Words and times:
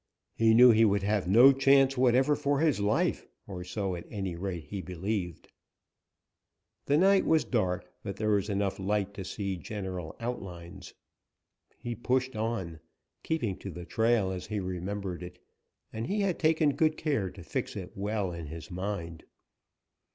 He 0.33 0.55
knew 0.55 0.71
he 0.71 0.83
would 0.83 1.03
have 1.03 1.27
no 1.27 1.51
chance 1.53 1.95
whatever 1.95 2.35
for 2.35 2.59
his 2.59 2.79
life, 2.79 3.27
or 3.45 3.63
so, 3.63 3.95
at 3.95 4.07
any 4.09 4.35
rate, 4.35 4.63
he 4.63 4.81
believed. 4.81 5.49
The 6.87 6.97
night 6.97 7.23
was 7.23 7.43
dark, 7.45 7.87
but 8.01 8.15
there 8.15 8.31
was 8.31 8.49
enough 8.49 8.79
light 8.79 9.13
to 9.13 9.23
see 9.23 9.57
general 9.57 10.15
outlines. 10.19 10.95
He 11.77 11.93
pushed 11.93 12.35
on, 12.35 12.79
keeping 13.21 13.55
to 13.57 13.69
the 13.69 13.85
trail 13.85 14.31
as 14.31 14.47
he 14.47 14.59
remembered 14.59 15.21
it, 15.21 15.37
and 15.93 16.07
he 16.07 16.21
had 16.21 16.39
taken 16.39 16.75
good 16.75 16.97
care 16.97 17.29
to 17.29 17.43
fix 17.43 17.75
it 17.75 17.91
well 17.95 18.31
in 18.31 18.47
his 18.47 18.71
mind. 18.71 19.23